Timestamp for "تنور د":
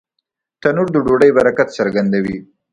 0.61-0.97